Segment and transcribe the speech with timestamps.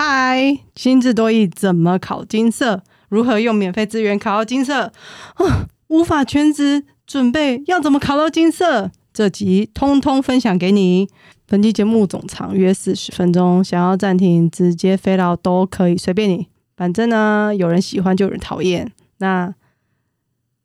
[0.00, 2.84] 嗨，心智多义怎么考金色？
[3.08, 4.92] 如何用免费资源考到金色？
[5.34, 8.92] 啊， 无法全职准备要怎么考到金色？
[9.12, 11.08] 这集通通分享给你。
[11.46, 16.46] 本期节目总长约四十分钟，想要暂停直接飞到都可以，随便你。
[16.76, 18.92] 反正呢，有人喜欢就有人讨厌。
[19.16, 19.52] 那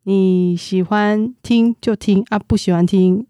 [0.03, 3.25] 你喜欢听就听啊，不喜欢听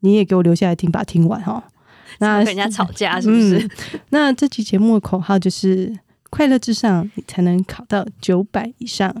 [0.00, 1.70] 你也给我留下来听，把它听完哈。
[2.18, 3.68] 那跟人家吵架是不是？
[4.10, 5.96] 那这期节目的口号就是
[6.30, 9.14] “快乐至上，你才能考到九百以上”。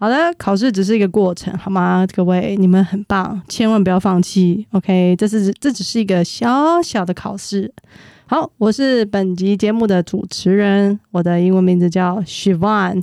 [0.00, 2.06] 好的，考试只是一个过程，好吗？
[2.14, 4.64] 各位，你们很棒，千万不要放弃。
[4.70, 7.72] OK，这是这只是一个小小的考试。
[8.26, 13.02] 好，我是本集节目的主持人，我的英文名字叫 Shivan，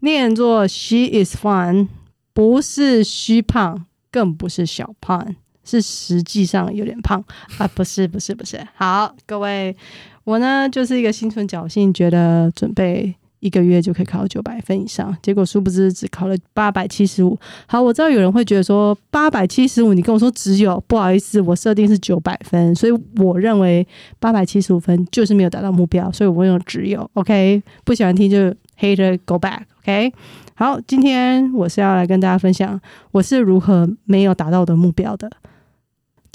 [0.00, 1.86] 念作 She is fun，
[2.32, 5.36] 不是虚胖，更不是小胖。
[5.66, 7.22] 是实际上有点胖
[7.58, 8.58] 啊，不是不是不是。
[8.76, 9.76] 好，各位，
[10.24, 17.38] 我呢就是一个心存侥幸，觉得准备一个月就可以考九百分以上，结果殊不知只考了八百七十五。
[17.66, 23.86] 好，我知道有人会觉得说八百七十五，你跟我说只有，不好意思，我设定是九百分，所以我认为
[24.18, 27.10] 八百七十五分就是没有达到目标，所以我用只有。
[27.14, 29.62] OK，不喜欢听就 hate go back。
[29.82, 30.12] OK。
[30.58, 32.80] 好，今天我是要来跟大家分享
[33.12, 35.30] 我是如何没有达到我的目标的。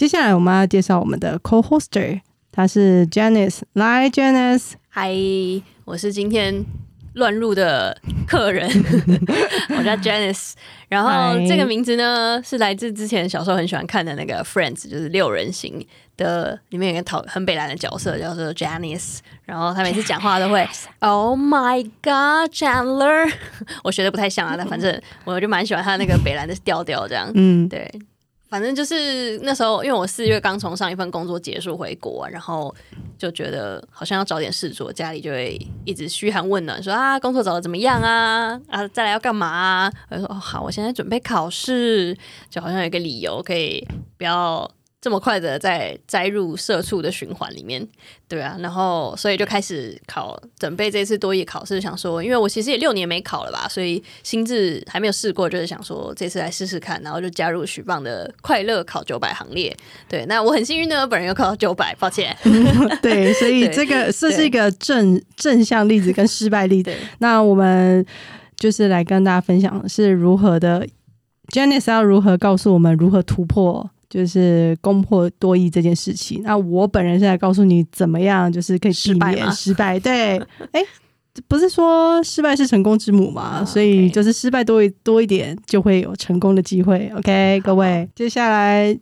[0.01, 2.19] 接下来我们要介绍我们的 co-hoster，
[2.51, 3.59] 他是 Janice。
[3.73, 5.13] 来，Janice，嗨，
[5.85, 6.65] 我是今天
[7.13, 8.67] 乱入的客人，
[9.77, 10.53] 我叫 Janice。
[10.89, 15.85] 然后这个名字呢，是来自之前小时候很喜欢看的那个 Friends，就是六人行
[16.17, 19.19] 的里面有个讨很北蓝的角色叫做 Janice。
[19.45, 23.31] 然后他每次讲话都会 Oh my God, Chandler！
[23.85, 27.87] 我学的不太像啊，但反正我就蛮喜欢他那个北蓝的调调，这样，嗯，对。
[28.51, 32.75] 反正就是那时候，因为我四月刚从上一份工作结束回国，然后
[33.17, 39.91] 就觉得好像要找点事做，家里就会一直嘘寒问暖，说啊工作找的怎么样啊啊再来要干嘛啊？
[40.09, 42.17] 我就说哦好，我现在准备考试，
[42.49, 43.87] 就好像有一个理由可以
[44.17, 44.69] 不要。
[45.01, 47.85] 这么快的在栽入社畜的循环里面，
[48.27, 59.75] 对啊，然后所以就开始考准备这次多艺考试，想说，因为我其实也六年没考了吧，所以心智还没有试过，就是想说这次来试试看，然后就加入许棒的快乐考九百行列。
[60.07, 62.37] 对，那我很幸运呢，本人又考到九百，抱歉。
[63.01, 66.93] 对，所以这个这是一个正正向例子跟失败例子。
[67.17, 68.05] 那我们
[68.55, 70.87] 就是来跟大家分享是如何的
[71.51, 73.89] ，Janice 要如何告诉我们如何突破。
[74.11, 79.97] 就是攻破多益这件事情，那我本人现在告诉你怎么样，就是可以避免失败。
[79.97, 80.37] 对，
[80.73, 80.81] 哎，
[81.47, 83.63] 不是说失败是成功之母嘛？
[83.63, 87.09] 所以就是失败多一多一点，就会有成功的机会。
[87.15, 88.99] OK，各位，接下来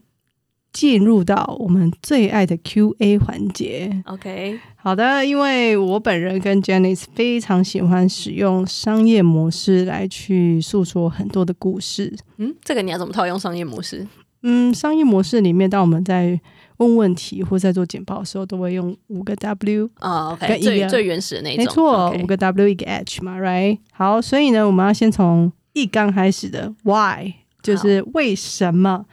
[0.71, 4.03] 进入到我们最爱的 Q&A 环节。
[4.05, 12.15] OK，好的，因为我本人跟 Janice 非常喜欢使用商业模式来去诉说很多的故事。
[12.37, 14.05] 嗯，这个你要怎么套用商业模式？
[14.41, 16.39] 嗯，商业模式里面，当我们在
[16.77, 23.79] 问问题或在做简报的时候，都会用五个 W 啊最最原始的那种，没错，五个 W 一个 H 嘛，Right？
[23.91, 29.05] 好，所以呢，我们要先从一刚开始的 Why，就是为什么？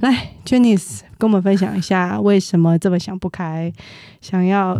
[0.00, 3.72] 来，Janice 跟我们分享一下为什么这么想不开，
[4.20, 4.78] 想要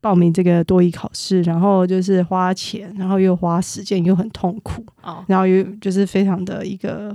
[0.00, 7.14] 报名这个多艺考试，然后就是花钱，然后又花时间，又很痛苦，哦，然后又就是非常的一个。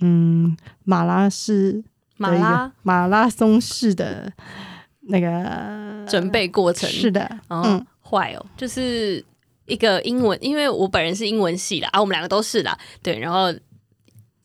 [0.00, 1.82] 嗯，马拉式
[2.16, 2.72] 马拉？
[2.82, 4.32] 马拉松式的
[5.08, 6.88] 那个准备过程。
[6.88, 9.24] 是的，嗯，坏哦，就是
[9.66, 13.52] 一个英文，因为我本人是英文系的啊，我们两个都是啦，对，然后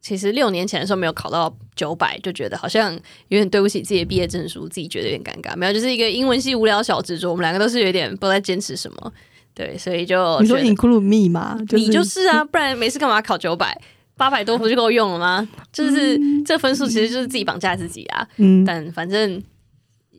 [0.01, 2.91] 其实六年前的时候没有考到九百，就觉得好像
[3.27, 9.13] 有点对不起自己的毕业证书，自己觉得有点尴尬，没有，就是一个英文系无聊小执着，我们两个都是有点不知道在坚持什么，
[9.53, 11.57] 对，所以就你说 include me 吗？
[11.69, 13.79] 你就是啊，不然没事干嘛考九百？
[14.21, 15.49] 八百多不就够用了吗？
[15.73, 18.27] 就是这分数其实就是自己绑架自己啊。
[18.37, 19.41] 嗯，但反正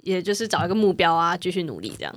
[0.02, 2.12] 也就是找一个目标啊，继续努力这样。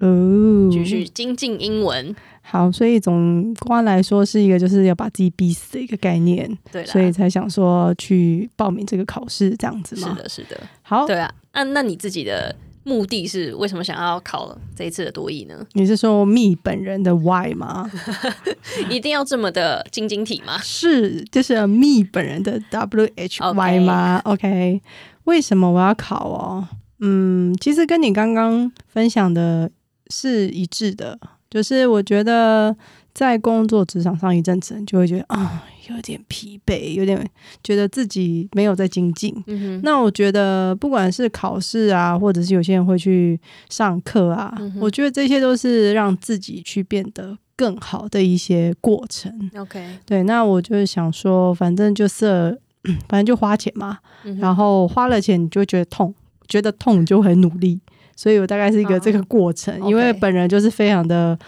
[0.00, 2.12] 哦，继续精进英文。
[2.42, 6.50] 好，所以总观来说是一个就是要把自己逼死的一个概念。
[6.72, 10.08] 对，所以才想说去报名这个考试这样子嘛。
[10.08, 10.60] 是的，是的。
[10.82, 11.32] 好，对啊。
[11.52, 12.56] 那那你自己的？
[12.84, 15.66] 目的是为什么想要考这一次的多艺呢？
[15.74, 17.90] 你是说 me 本人的 why 吗？
[18.88, 20.58] 一定要这么的晶晶体吗？
[20.62, 24.80] 是，就是 me 本人的 w h y 吗？OK，
[25.24, 26.66] 为什么我要考哦？
[27.00, 29.70] 嗯，其实跟你刚刚分享的
[30.10, 31.18] 是一致的，
[31.48, 32.76] 就是我觉得
[33.14, 35.64] 在工作职场上一阵子，就会觉得啊，
[35.94, 37.28] 有点疲惫，有点
[37.62, 39.34] 觉得自己没有在精进。
[39.82, 43.38] 那我觉得，不管是考试啊，或者是有些人会去
[43.68, 49.50] 上课啊，嗯我觉得这些都是让自己去变得更好的一些过程。
[49.56, 52.58] OK，对，那我就是想说，反正就是，
[53.08, 56.14] 反正就花钱嘛，嗯然后花了钱你就会觉得痛，
[56.48, 57.80] 觉得痛你就很努力，
[58.16, 61.38] 所以我大概是一个哦这个过程，因为本人就是非常的，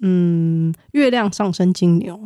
[0.00, 2.20] 嗯，月亮上升金牛。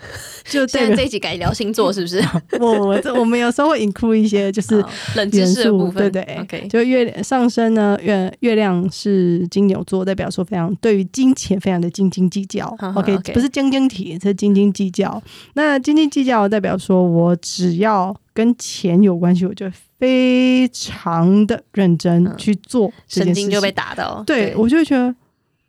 [0.48, 2.22] 就现在这一集改聊星座是不是？
[2.58, 12.66] 我我这我们有时候会 include 一些就是好冷知识的部分，对对 OK，就月上升呢，月月亮是金牛座，代表说非常对于金钱非常的斤斤计较。
[12.78, 15.22] 好好 OK，OK 不是晶晶体，是斤斤计较。
[15.54, 19.66] 那斤斤计较代表说我只要跟钱有关系，我就
[19.98, 22.90] 非常的认真嗯去做。
[23.06, 25.14] 神经就被打到，对我就会觉得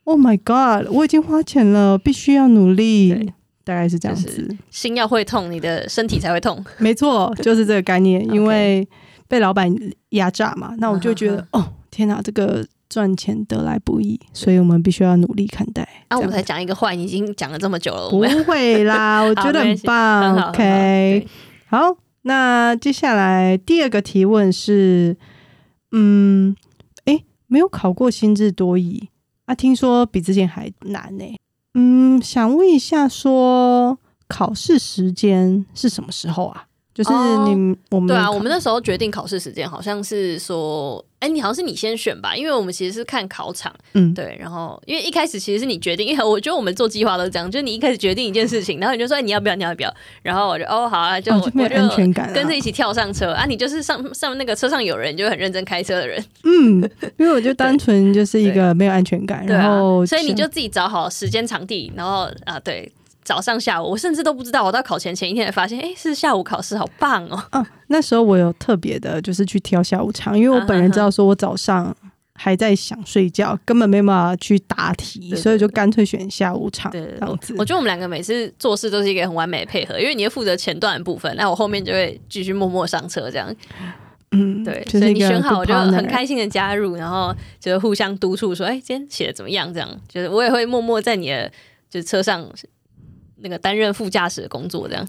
[0.06, 3.34] ，Oh my God，我已经花钱了，必须要努力对。
[3.70, 6.66] 大概是这样就子，心要会痛，你的身体才会痛。
[6.80, 8.20] 没错，就是这个概念。
[8.34, 8.88] 因为
[9.28, 9.72] 被老板
[10.10, 15.88] 压榨嘛，那我就觉得嗯，哦，天哪，这个赚钱得来不易，所以我们必须要努力看待。
[16.08, 20.50] 啊，我才讲一个坏，你已经讲了这么久了，不们会啦，我觉得很 棒。
[20.50, 21.28] OK，
[21.68, 25.16] 好，那接下来第二个提问是，
[25.92, 26.56] 嗯，
[27.06, 29.10] 诶，没有考过心智多疑
[29.46, 31.40] 啊，听说比之前还难呢、
[31.76, 36.69] 嗯，想问一下说考试时间是什么时候啊？
[37.00, 44.14] 就是哦你、我们对啊，我们那时候决定考试时间，好像是说，哎，你好像是你先选吧，因为我们其实是看考场，嗯。
[44.14, 52.34] 对，然后因为一开始其实是你决定，因为我觉得我们做计划都是这样，就是你一开始决定一件事情，然后你就说、哎你要不要，你要不要，然后我就哦好啊，就、我我安全感啊。
[52.34, 53.32] 跟着一起跳上车。
[53.32, 56.84] 啊，你就是上上那个车上有人，你就很认真开车的人，嗯，
[57.18, 62.92] 因为我就单纯就是一个 没有安全感，然后啊，所以你就自己找好时间场地，然后啊对。
[63.30, 64.64] 早上、下午，我甚至都不知道。
[64.64, 67.36] 我到考前前一天才发现，哎，是下午考试，好棒哦！
[67.52, 71.96] 啊，那时候我有特别的，就是去挑下午场，因为我本人知道说我早上
[72.34, 77.64] 还在想睡觉，根本没办法去答题，所以就干脆选下午场这样子我。
[77.64, 83.56] 觉得我们两个每次做事都是一个很完美的配合，因为你会负责前段的部分，那我后面就会继续默默上车这样。
[84.32, 89.72] 嗯，对，所以你选好，我就很开心的加入，然后就是互相督促说，哎、今天写的怎么样？
[89.72, 91.52] 这样，就是我也会默默在你的
[91.92, 92.44] 就是车上
[93.42, 95.08] 那个担任副驾驶的工作，这样。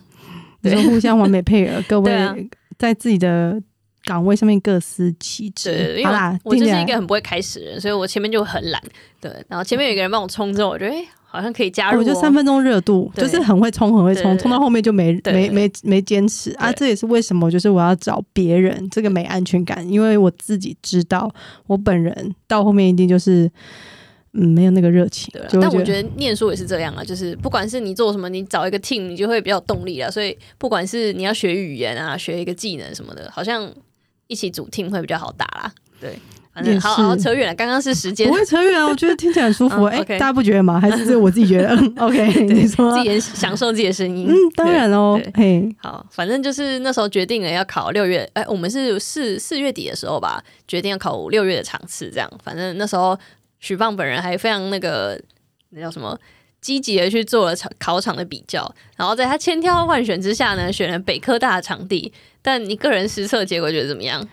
[0.62, 3.61] 你说互相完美配合， 各位在自己的
[4.05, 6.00] 岗位上面各司其职。
[6.05, 8.82] 好啦，我我就是一个很不会开始的人，所以我前面就很懒。
[9.21, 12.00] 对，然后前面有一个人帮我冲之后，我觉得哎、好像可以加入、哦。
[12.00, 16.73] 我就三分钟热度，就是很会冲，很会冲，冲到后面就没没没没坚持啊。
[16.73, 21.31] 这也是为什么，就是我要找别人，这个没安全感，因为我自己知道，
[21.67, 23.50] 我本人到后面一定就是
[24.32, 30.11] 嗯没有那个热情对啊，就会但我觉得念书也是这样啊，就是不管是你做什么，你找一个 team，你就会比较有动力啊。
[30.11, 33.69] 所以不管是你要学语言啊，学一个技能什么的，好像
[34.29, 35.73] 一起组 team 会比较好打啦。
[36.00, 36.19] 对，
[36.55, 39.82] 反正好好扯远了，刚刚是时间不，会扯远啊，我觉得听起来很舒服。
[39.91, 40.81] 嗯哎、大家不觉得吗？
[40.81, 44.29] 还是只有我自己觉得 嗯？OK，你说自己也享受自己的声音。
[44.29, 52.31] 嗯，当然哦，嘿，好，反正就是那时候决定了要考六月，哎、我们是四四月底的时候吧，决定要考六月的场次，这样。
[52.43, 53.19] 反正那时候
[53.61, 55.21] 许放本人还非常那个
[55.71, 56.19] 那叫什么
[56.61, 62.12] 积极的去做了场考场的比较，然后在他千挑万选之下呢，选了北科大的场地。
[62.43, 64.27] 但你个人实测结果觉得怎么样？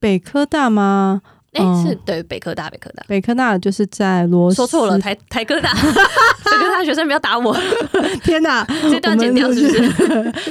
[0.00, 1.22] 北科大吗？
[1.54, 3.02] 哎、嗯是对北科大，北科大。
[3.06, 7.56] 北科大就是在罗，说错了，台台科大， 北科大学生不要打我，
[8.24, 9.80] 天哪， 这段剪掉是不是？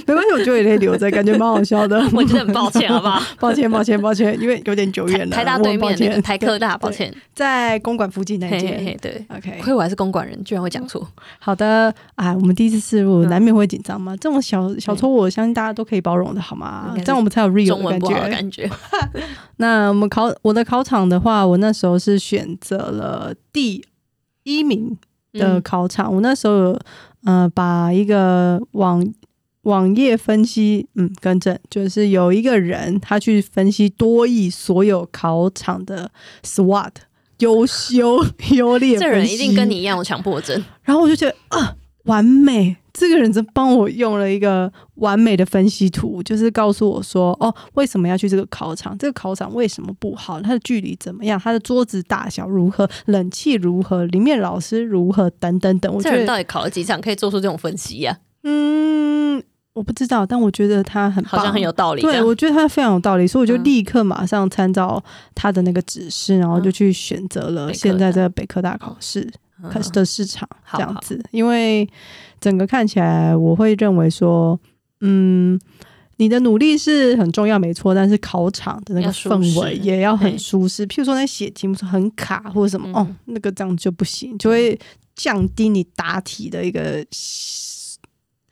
[0.08, 2.01] 没关系，我觉得也可以留着，感觉蛮好笑的。
[2.13, 3.22] 我觉得很抱歉，好不好？
[3.39, 5.36] 抱歉，抱歉，抱歉，因为有点久远了。
[5.36, 8.98] 台大对面那个台科大，抱歉，在公馆附近那嘿间。
[9.01, 9.25] 对。
[9.36, 11.06] OK，亏我还是公馆人，居然会讲错。
[11.39, 14.16] 好的啊，我们第一次试入，嗯难免会紧张嘛。
[14.18, 18.30] 这种小小错误，我相信大家都可以包容的，好吗这样我们才有 real 的的感觉。
[18.30, 18.70] 感觉。
[19.58, 23.84] 那我们考我的考场的话，我那时候是选择了第
[24.44, 24.98] 一名
[25.34, 26.14] 的嗯考场。
[26.14, 26.80] 我那时候有
[27.26, 29.06] 呃把一个网
[29.64, 36.12] 网页分析，嗯，更正，就是有一个人他去分析多亿所有考场的
[36.44, 36.92] SWOT
[37.40, 38.24] 优秀
[38.56, 40.64] 优劣这人一定跟你一样有强迫症。
[40.84, 42.76] 然后我就觉得啊，完美！
[42.94, 48.96] 这个人真帮我用了一个完美的分析图，就是告诉我说，哦，为什么要去这个考场？
[49.00, 50.40] 这个考场为什么不好？
[50.40, 51.40] 它的距离怎么样？
[51.44, 52.88] 它的桌子大小如何？
[53.06, 54.06] 冷气如何？
[54.06, 55.28] 里面老师如何？
[55.32, 55.92] 等等等。
[55.92, 59.42] 我觉得，到底考了几场可以做出这种分析呀、嗯，
[59.74, 69.28] 我不知道，但我觉得他很棒，好像很有道理对，我觉得他非常有道理，所以我就嗯立刻马上参照他的那个指示，然后就嗯去选择了现在大这个北科大考试。
[69.72, 71.88] 可嗯的市场这样子，因为
[72.39, 74.60] 整个看起来，我会认为说，
[75.01, 75.60] 嗯，
[76.17, 80.86] 你的努力是很重要，没错，但是考场的那个氛围也要很舒适。
[80.88, 84.77] 譬如说，在写题目很卡或者什么，嗯哦，那个这样就不行，就会
[85.15, 87.05] 降低你答题的一个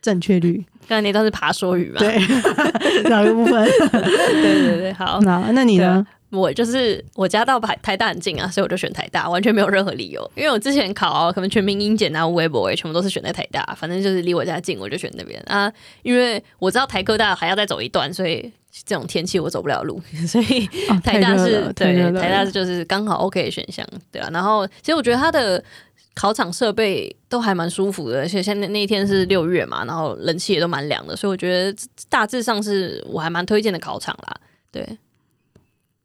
[0.02, 0.64] 正确率。
[0.88, 2.00] 刚才那段是爬说语嘛？
[2.00, 2.18] 对，
[3.10, 3.64] 哪个部分？
[3.92, 5.20] 对对对，好。
[5.22, 6.06] 那那你呢？
[6.32, 10.32] 我就是我家到台台大很近啊，所以我就选台大，完全没有任何理由。
[10.36, 15.72] 因为我之前考可能全民英检啊、微博全部都是选在台大，反正就是离我家近，我就选那边啊。
[16.04, 18.52] 因为我知道台科大还要再走一段，所以
[18.86, 24.30] 这种天气我走不了路， 所以哦台大是对台大是就是刚好 OK 的选项，对啊。
[24.32, 25.62] 然后其实我觉得它的
[26.16, 31.76] 考场设备都还蛮舒服的，而且现在那一天是六月嘛，然后冷气也都蛮凉的，所以我觉得
[32.10, 34.36] 大致上是我还蛮推荐的考场啦。
[34.72, 34.88] 对，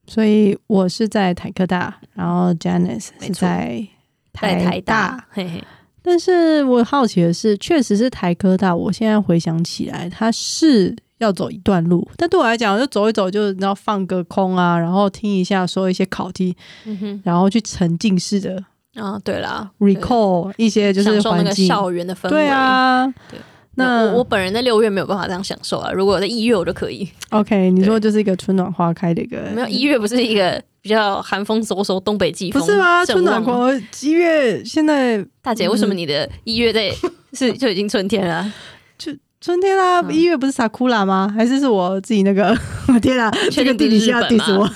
[0.06, 3.86] 所以我是在台科大，然后 Janice 是在
[4.32, 5.64] 在台大大，嘿嘿，
[6.02, 8.75] 但是我好奇的是，确实是台科大。
[8.75, 18.62] 我现在回想起来，它是要走一段路，但对我来讲，就走一走，就你知道放个空啊，然后听一下说一些考题，嗯，然后去沉浸式的
[18.94, 21.66] 啊，对啦 recall 一些就是环境。
[21.66, 22.30] 校园的氛围。
[22.30, 23.40] 对，啊，对
[23.76, 27.09] 那我我本人在六月没有办法这样享受啊，如果我在一月我就可以。
[27.30, 32.61] OK，你说就是一个春暖花开的一个，没有一月不是一个比较寒风嗖嗖东北季风？
[32.61, 33.04] 不是吗？
[33.04, 36.90] 春暖旺花一月现在大姐，为什么你的一月在
[37.33, 38.52] 是就已经春天了
[38.99, 39.12] 就？
[39.38, 41.33] 春天啦，嗯一月不是萨库拉吗？
[41.37, 42.56] 还是是我自己那个？
[42.88, 44.66] 我天啊，这个 地理系要日本 diss 我。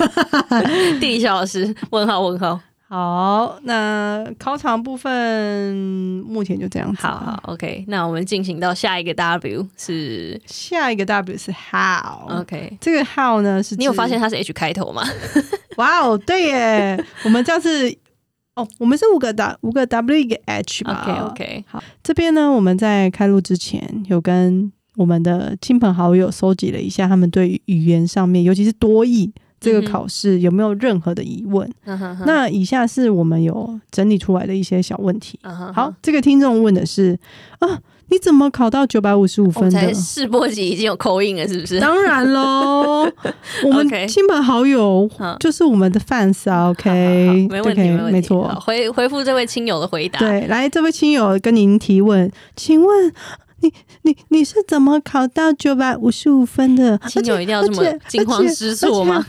[1.00, 2.60] 地理小老师，问号问号。
[2.90, 5.76] 好，那考场部分
[6.26, 7.00] 目前就这样子。
[7.00, 12.40] 好好，OK，那我们进行到下一个 W 是下一个 W 是 how。
[12.40, 12.76] OK。
[12.80, 15.04] 这个 how 呢是你有发现它是 H 开头吗？
[15.78, 17.96] 哇哦，对耶，我们这样是
[18.56, 31.70] 哦，我们是五个 W 五个 W 一个 H 吧 OK OK，好，这边呢，我们在开录之前有跟我们的亲朋好友收集了一下，他们对于语言上面，尤其是多义这个考试有没有任何的疑问？
[32.24, 35.38] 那以下是我们有整理出来的一些小问题。
[35.74, 37.18] 好，，这个听众问的是
[37.58, 39.92] 啊，你怎么考到九百五十五分的才？
[39.92, 41.78] 试播集已经有口音了，是不是？
[41.78, 43.06] 当然喽，
[43.64, 48.48] 我们亲朋好友嗯就是我们的 fans 啊好好，OK，好没问题没错。
[48.64, 50.18] 回回复这位亲友的回答。
[50.18, 53.12] 对，来，这位亲友跟您提问，请问
[53.60, 53.70] 你
[54.02, 56.98] 你你是怎么考到九百五十五分的？
[57.06, 59.26] 亲友一定要这么惊慌失措吗？？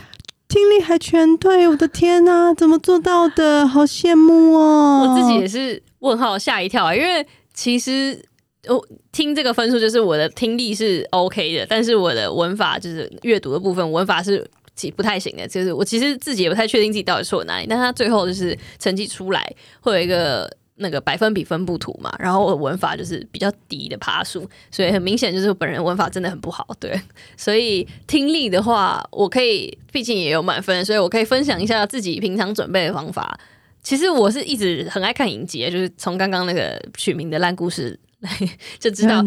[0.52, 3.66] 听力还全对，我的天呐、怎么做到的？
[3.66, 5.08] 好羡慕哦！
[5.08, 8.22] 我自己也是问号吓一跳啊，因为其实
[8.68, 14.46] 我听这个分数就是我的听力是 OK 的，但是我的文法就是阅读的部分文法是。
[14.74, 20.50] 其不太行的，就是我其实自己也不太确定自己到底错哪里，但他最后就是成绩出来会有一个
[20.82, 27.00] 那个百分比分布图嘛，然后我的文法就是比较低的爬数，所以很明显就是我本人文法真的很不好，对，
[27.36, 33.38] 所以听力的话，我可以毕竟也有满分，所以我可以分享一下自己平常准备的方法。
[33.82, 37.98] 其实我是一直很爱看影集，就是从刚刚那个取名的烂故事
[38.78, 39.22] 就知道，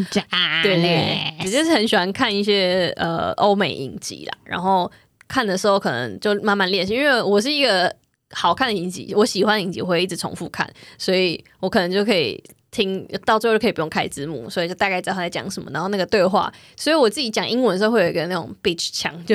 [0.64, 4.90] 对对，我就是很喜欢看一些呃欧美影集啦，然后
[5.28, 7.94] 看的时候可能就慢慢练习，因为我是一个
[8.32, 12.44] 好看的影集，我喜欢影集会一直重复看，所以我可能就可以。
[12.72, 15.72] 听到最后就可以不用开字幕，所以就大概知道他在讲什么。
[15.72, 19.34] 然后那个对话，所以我自己讲英文的时候会有一个那种 bitch 腔，就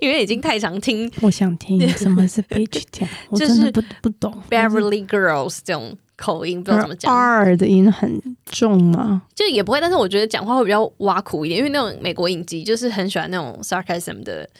[0.00, 4.42] 因为已经太常听我想听什么是 bitch 跳，我就是真的不不懂。
[4.50, 7.16] Beverly Girls 这种口音，不知道怎么讲。
[7.16, 9.22] R 的音很重吗？
[9.36, 14.50] 就也不会，但是我觉得讲话会比较挖苦一点，因为那种美国影集就是很喜欢那种 sarcasm 的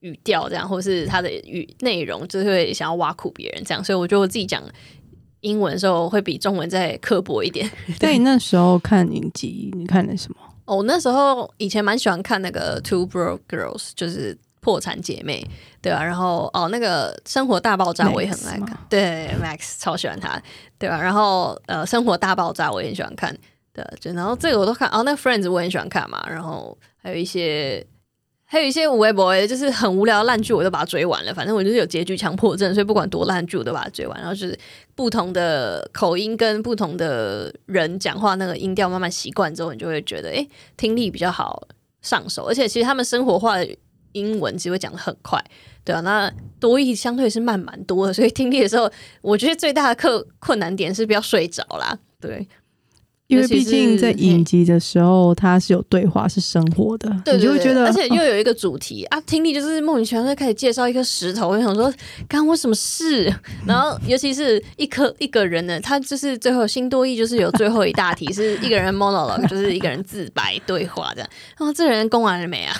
[0.00, 4.62] 语调，这样，或是他的语内容就是会想要挖苦别人这样，所以我觉得我自己讲
[5.40, 7.70] 英文的时候会比中文再刻薄一点。
[7.98, 10.36] 对，那时候看影集，你看的什么？
[10.64, 15.46] 哦，那时候以前蛮喜欢看那个 Two Broke Girls，就是破产姐妹，
[15.82, 20.40] 对啊，然后哦，那个生活大爆炸我也很爱看，对，Max 超喜欢他，
[20.78, 23.36] 对吧、然后呃，生活大爆炸我也很喜欢看，
[23.72, 27.86] 对，就然后这个我都看，哦，那 Friends 我也很喜欢看嘛，然后还有一些。
[28.52, 31.32] 还有一些无微博就是很无聊的烂剧，我都把它追完了。
[31.32, 34.18] 反正我就是有结局强迫症，所以不管多烂剧，我都把它追完。
[34.18, 34.58] 然后就是
[34.96, 41.62] 不同的口音跟不同的人讲话那个音调，慢慢习惯之后，你就会觉得，诶，听力比较好
[42.02, 42.42] 上手。
[42.46, 43.76] 而且其实他们生活化的
[44.14, 45.40] 英文其实会讲的很快，
[45.84, 46.00] 对啊。
[46.00, 46.28] 那
[46.58, 48.90] 多义相对是慢蛮多的，所以听力的时候，
[49.22, 51.96] 我觉得最大的课困难点是不要睡着啦。
[52.20, 52.48] 对，
[53.30, 61.92] 因为毕竟在影集的时候，它是有对话，是生活的，对对对你就会觉得，而且哦又有一个主题、啊，听力就是莫名其妙会开始介绍一颗石头，我就想说，
[62.28, 63.32] 干我什么事？
[63.66, 71.30] 然后尤其是一颗一个人呢，他就是最后新多义就是有最后一大题是一个人 monologue，就是一个人自白对话这样。
[71.58, 72.74] 然后这人攻完了没啊？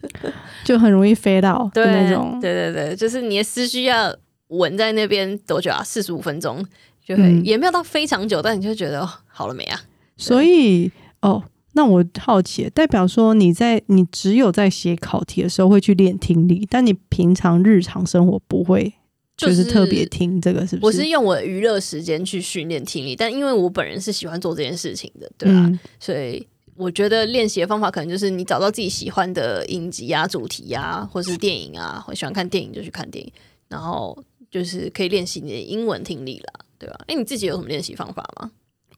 [0.64, 2.38] 就很容易飞到的对那种。
[2.40, 4.14] 对对对，就是你的思绪要
[4.48, 5.82] 稳在那边多久啊？
[5.84, 6.64] 四十五分钟，
[7.04, 9.80] 就会、嗯也没有到非常久，但你就觉得哦，好了没啊？
[10.20, 10.90] 所以
[11.22, 18.92] 哦，那我好奇，代表说你在你只有在写考题的时候会去练听力，但你平常日常生活不会，
[19.36, 20.86] 就是特别听这个，是不是？
[20.86, 26.46] 我是用我的娱乐时间去训练听力，但因为我本人是喜欢做这件事情的，对啊，嗯所以
[26.76, 33.32] 我觉得练习的方法可能就是你找到自己喜欢的影集啊、主题啊，或是电影啊，或喜欢看电影就去看电影，
[33.68, 34.16] 然后
[34.50, 38.50] 就是可以练习你的英文听力啦，对吧、哎，你自己有什么练习方法吗？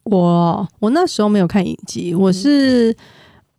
[0.05, 2.95] 我我那时候没有看影集，我是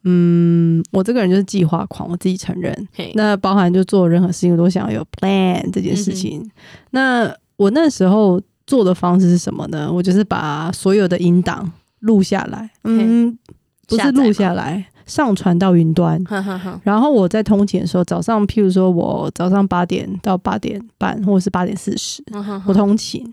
[0.04, 2.88] 嗯我这个人就是计划狂，我自己承认。
[2.94, 6.52] 嘿，那包含就做任何事情，我都想要有 plan 这件事嗯情。
[6.92, 9.92] 那我那时候做的方式是什么呢？
[9.92, 13.38] 我就是把所有的音档录下来，嗯，
[13.88, 16.22] 不是录下来，上传到云端。
[16.84, 22.24] 然后我在通勤的时候，早上譬如说我早上八点到八点半，或者是八点四十，
[22.66, 23.26] 我通勤，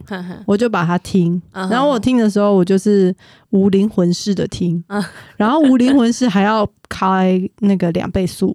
[0.47, 1.41] 我就把它听。
[1.53, 3.15] 嗯然后我听的时候，我就是
[3.51, 4.83] 无灵魂式的听。
[4.89, 5.03] 嗯，
[5.37, 8.55] 然后无灵魂式还要开那个两倍速，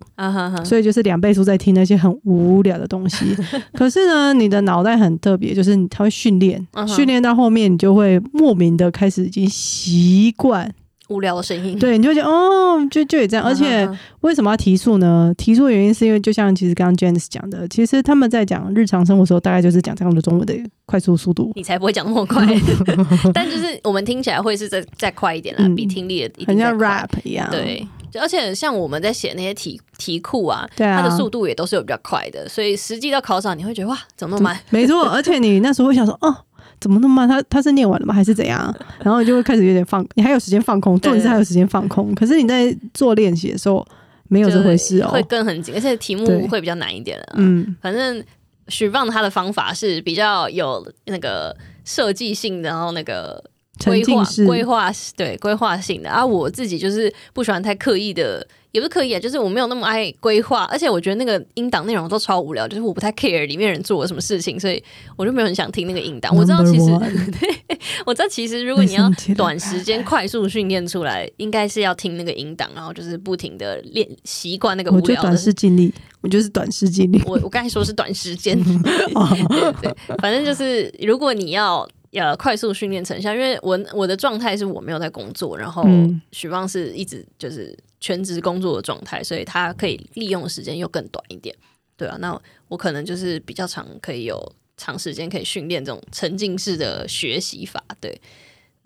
[0.65, 3.25] 所以就是两倍速在听那些很无聊的东西。
[3.73, 10.69] 可是呢，你的脑袋很特别，就是你它会训练训练到后面，你就会莫名的开始已经习惯，
[11.09, 13.45] 无聊的声音，对，你就会觉得哦，就就也这样。
[13.45, 13.87] 而且
[14.21, 15.31] 为什么要提速呢？
[15.37, 22.43] 提速的原因是因为，就像其实刚刚 Janice 讲的，其实他们在讲日常生活的时候，大概就是讲这样的中文的快速速度，你才不会讲那么快，
[23.33, 27.47] 但就是我们听起来会是再再快一点啦，嗯比听力的一很像 rap 一样。
[27.51, 27.87] 对，
[28.19, 34.59] 而且像我们在写那些题题库啊，对啊，它的速度也都是有比较快的，所以实际到考场你会觉得哇，怎么那么慢？
[34.69, 36.35] 没错，而且你那时候会想说，哦，
[36.79, 37.27] 怎么那么慢？
[37.27, 38.13] 他他是念完了吗？
[38.13, 38.73] 还是怎样？
[39.03, 42.13] 然后你就会开始有点放，你还有时间放空，对重点是还有时间放空。
[42.15, 43.85] 可是你在做练习的时候，
[44.27, 45.21] 没有这回事哦会。
[45.23, 47.25] 跟很紧，而且题目会比较难一点了。
[47.35, 48.23] 嗯，反正
[48.67, 64.81] 许棒他的方法是比较有那个设计性的，然后那个沉规划规划对规划性的啊，我自己就是不喜欢太刻意的，也不是刻意啊，就是我没有那么爱规划，而且我觉得那个音档内容都超无聊，就是我不太 care 里面人做了什么事情，所以
[65.17, 66.35] 我就没有很想听那个音档。
[66.35, 67.33] 我知道其实 one
[68.05, 75.37] 我知道其实如果你要短时间快速训练出来，应该是要听那个音档，然后就是不停的练习惯那个无我就短聊的。
[75.37, 77.21] 视尽力，我就是短视尽力。
[77.25, 78.57] 我我刚才说是短时间
[79.81, 91.55] 对，反正就是如果你要呃快速训练成效，因为我我的状态是我没有在工作，然后嗯许芳是一直就是全职工作的状态，所以他可以利用的时间又更短一点。
[91.97, 97.81] 对啊，那我可能就是比较长，可以有长时间可以训练这种沉浸式的学习法。
[98.01, 98.19] 对，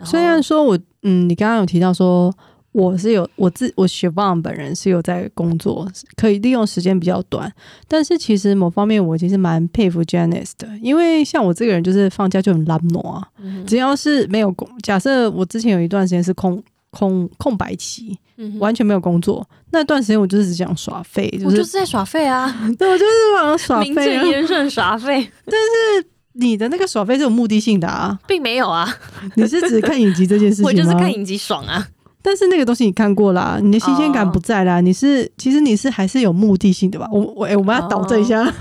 [0.06, 2.32] 虽然说我，嗯，你刚刚有提到说
[2.72, 7.52] 我是有我自我学棒本人是有在工作，可以利用时间比较短，
[7.88, 24.30] 但是其实某方面我其实蛮佩服 Janice 的，因为像我这个人就是放假就很懒惰啊，嗯只要是没有工，假设我之前有一段时间是空空空白期，嗯完全没有工作，那段时间我就是只想耍废，就我就是是在耍废啊， 对我就是想耍名废名正。
[24.30, 28.88] 言顺耍废，但是你的那个耍废是有目的性的啊，并没有啊，
[29.36, 30.70] 你是指看影集这件事情吗？
[30.70, 31.88] 我就是看影集爽啊。
[32.22, 34.82] 但是那个东西你看过啦，你的新鲜感哦不在啦。
[34.82, 37.08] 你是其实你是还是有目的性的吧？
[37.12, 38.42] 我我哎、我们要导正一下。
[38.42, 38.52] 啊，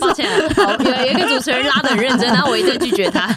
[0.00, 3.28] 抱歉，好，有有一个主持人拉的很认真，然后我一直拒绝他。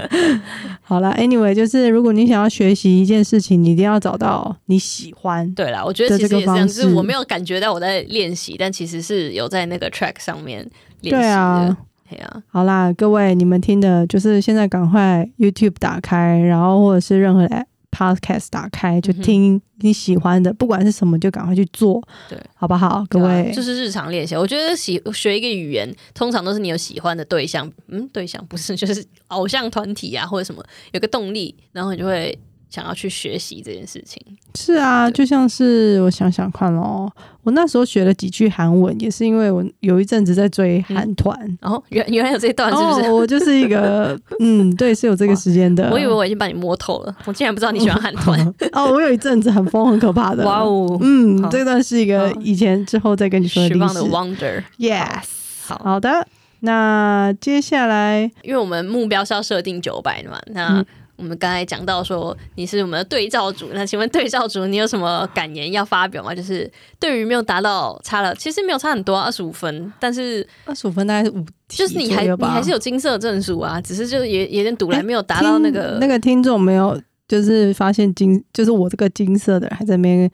[0.86, 5.50] 好啦 a n y w a y 就是如果你想要学习一件事情，你一定要找到你喜欢。
[5.54, 10.58] 对啦，我觉得其实的这个也是这样，方式就是我没有感觉到我在练习，但其实是有在那个 track 上面
[11.00, 11.76] 练习对啊的。
[12.10, 23.04] 对啊，好啦，各位你们听的就是现在赶快 YouTube 打开，然后或者是任何的 Podcast 打开，就听你喜欢的，不管是什么就赶快去做，对，好不好？
[23.08, 24.34] 各位，就是日常练习。
[24.34, 32.36] 我觉得喜学一个语言，通常都是你有喜欢的对象，嗯，对象不是就是偶像团体啊，或者什么有个动力，然后你就会
[32.68, 34.20] 想要去学习这件事情。
[34.54, 37.10] 是啊，就像是我想想看哦，
[37.42, 41.36] 我那时候学了几句韩文，也是因为我有一阵子在追韩团。
[41.60, 43.08] 然后原原来有这一段是不是？
[43.08, 45.90] 哦，我就是一个， 嗯，对，是有这个时间的。
[45.90, 48.54] 我以为我已经把你摸透了，我竟然不知道你喜欢韩团。
[48.72, 50.44] 哦，我有一阵子很疯，很可怕的。
[50.44, 54.00] 哇，哦，嗯，这段是一个以前之后再跟你说的历许棒的。
[54.02, 54.62] Wonder。
[54.78, 55.24] Yes，
[55.66, 56.26] 好，好的。
[56.60, 66.34] 那接下来，因为我们目标是要设定九百的嘛，那、嗯我们刚才讲到说你是我们的对照组，那请问对照组你有什么感言要发表吗？
[66.34, 77.00] 就是对于没有达到差了，其实没有差很多，二十五分，但是二十五分大概是五，就是你还你还是有金色证书啊，只是就是也有点堵来没有达到那个那个听众没有。
[77.26, 80.30] 就是发现金，就是我这个金色的，还在那边，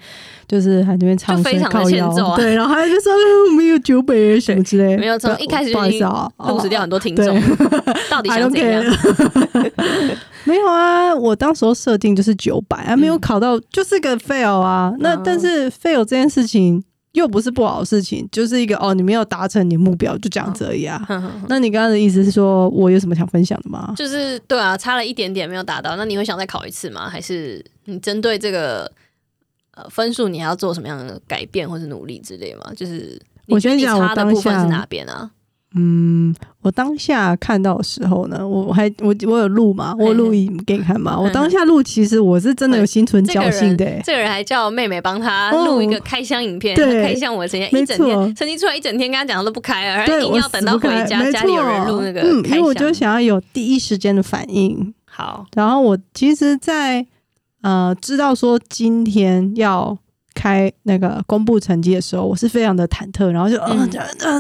[0.49, 2.37] 就是还在那边唱非常的欠揍啊。
[2.37, 3.13] 对，然后还就说
[3.57, 6.01] 没有九百什么之类，没有 从一开始就已经
[6.39, 7.41] 弄死掉很多听众。
[8.11, 8.85] 到底想 怎样？
[10.45, 14.93] 没有啊，我当时候设定就是九百啊，没有考到，就是个 fail 啊。
[14.99, 16.83] 那但是 fail 这件事情。
[17.15, 21.05] 又不是不好的事情，就是一个哦，你没有达成你目标，就这样子而已啊。
[21.49, 23.93] 那你刚刚的意思是说我有什么想分享的吗？
[23.97, 27.09] 就是对啊，差了一点点没有达到，那你会想再考一次吗？
[27.11, 28.89] 还是你针对这个
[29.75, 32.73] 呃分数，你还要做什么样的改变或者努力之类吗？
[32.77, 35.29] 就是我先讲我的部分是哪边啊？
[35.77, 41.17] 嗯，我当下看到的时候呢，我还我我有录嘛，我录影给你看嘛。
[41.17, 43.85] 我当下录，其实我是真的有心存侥幸的。
[44.03, 54.93] 这个人还叫妹妹帮他录一个开箱影片，开箱我成天一整天，成绩出来一整天，跟他讲都不开啊，然后硬要等到回家家里有人录那个嗯，因为我就想要有第一时间的反应。
[55.05, 57.07] 好，然后我其实，在
[57.63, 59.97] 呃知道说今天要。
[60.41, 63.91] 开那个公布成绩的时候，我是非常的忐忑，然后就嗯，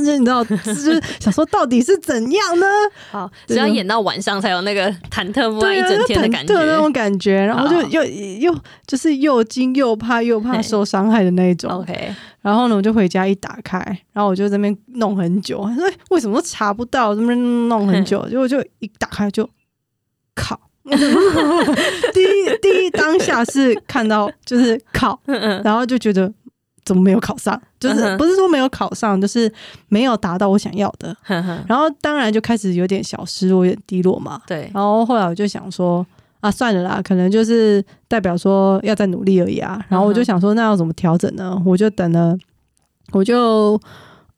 [0.02, 2.66] 就你知道，就是 想说到底是怎样呢？
[3.10, 11.70] 好，只要演到晚上才有那个忐忑不安一整天的感觉，那种感觉，然后就又又就是又惊又怕又怕受伤害的那一种。
[11.70, 13.78] OK，然后呢，我就回家一打开，
[14.14, 19.46] 然后我就在那边弄很久，说为什么都查不到，这边弄很久，结果就一打开就
[20.34, 20.58] 靠。
[22.14, 25.20] 第一第一当下是看到就是考，
[25.62, 26.32] 然后就觉得
[26.84, 29.52] 怎么没有考上，就是不是说没有考上，就是
[29.88, 31.14] 没有达到我想要的。
[31.68, 34.40] 然后当然就开始有点小失落，有点低落嘛。
[34.46, 34.70] 对。
[34.74, 36.04] 然后后来我就想说
[36.40, 39.84] 啊，算了啦，可能就是代表说要再努力而已啊。
[39.88, 41.60] 然后我就想说，那要怎么调整呢？
[41.66, 42.34] 我就等了，
[43.12, 43.78] 我就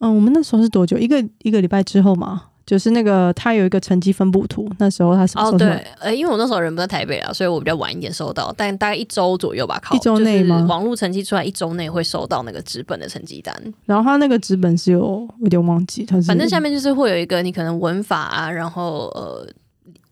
[0.01, 0.99] 嗯，我们那时候是多久？
[0.99, 2.43] 一个一个礼拜之后嘛。
[2.73, 5.69] 就是那个他有一个成绩分布图，那时候他是哦对，
[6.01, 10.65] 呃，因为我那时候人不在台北啊，所以我比较晚一点收到，但大概一周左右吧，考一周内吗？
[10.67, 13.55] 网络成绩出来一周内会收到那个纸本的成绩单，
[13.85, 19.47] 然后他那个纸本是有有点忘记，反正下面就是会有一个你可能文法啊，然后呃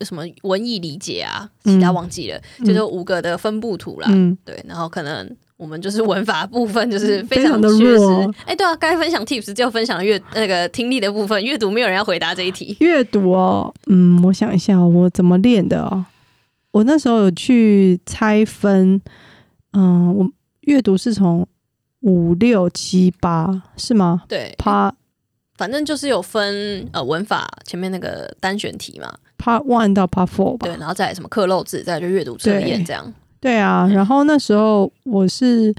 [0.04, 5.34] 什么文艺理解啊，其他忘记了，就是五个的分布图啦，嗯，对，然后可能。
[5.60, 8.34] 我们就是文法部分，就是非常的弱。
[8.46, 12.74] 哎，对啊，该分享 tips 就分享了阅那个听力的部分，阅读没有人要回答这一题。
[12.80, 16.06] 阅读哦，嗯，我想一下，我怎么练的哦？
[16.70, 18.98] 我那时候有去拆分，
[19.74, 20.26] 嗯，我
[20.62, 21.46] 阅读是从
[22.00, 24.22] 五六七八是吗？
[24.26, 24.90] 对，趴，
[25.58, 30.66] 反正就是有分呃文法前面那个单选题嘛，Part One 到 Part Four 吧。
[30.66, 33.12] 对，然后再什么刻漏字，再就阅读测验这样。
[33.40, 35.74] 对啊，然后那时候我是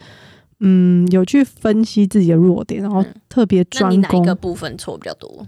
[0.60, 4.02] 嗯有去分析自己的弱点，然后特别专攻。
[4.02, 5.48] 哪一个部分错比较多？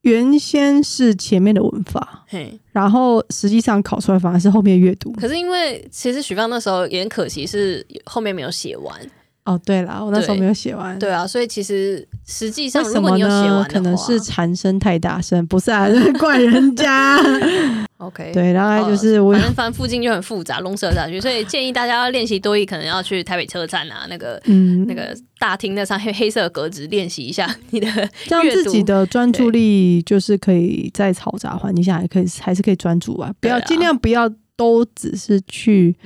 [0.00, 5.12] 原先是前面的文法，嘿，然后实际上考出来反而是后面阅读。
[5.12, 9.00] 可是因为其实许芳那时候也很可惜，是后面没有写完。
[9.44, 10.96] 哦，对了，我那时候没有写完。
[10.98, 17.18] 对啊，所以其实实际上如果你有写完可能是蝉声太大声，不是啊，是 怪人家。
[17.98, 27.86] OK，对，大概就是我反正反正附近就很复杂，龙蛇杂区，所以建议大家要练习多一，可能要去台北车站啊，那个嗯那个大厅那上黑黑色格子练习一下你的，
[28.28, 35.96] 让自己的专注力就是可以在嘈杂环境下还可以还是可以专注啊，不要尽量不要都只是去。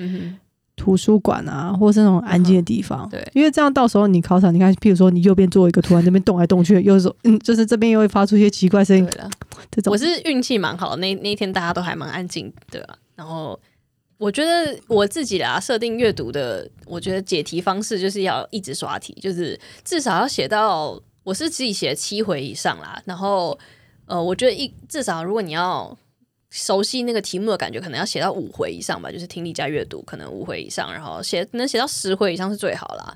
[0.77, 9.09] 图书馆啊，或是那种安静的地方，对，因为这样到时候你考场，你看，譬如说你右边做一个图案，那边动来动去，又是嗯， 就是这边又会发出一些奇怪声音。
[9.71, 12.87] 这种我是运气蛮好，那那一天大家都还蛮安静的。
[13.15, 13.59] 然后
[14.19, 23.01] 我觉得我自己啦，设定阅读的，我觉得解题方式就是要一直刷题，就是至少要写到我是自己写七回以上啦。
[23.07, 23.59] 然后
[24.05, 25.97] 呃，我觉得一至少如果你要。
[26.57, 33.15] 熟悉那个题目的感觉，可能要写到五回以上吧，就是听力加阅读，可能五回以上，然后写能写到十回以上是最好啦。